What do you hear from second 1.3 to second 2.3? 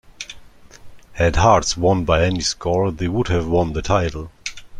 Hearts won by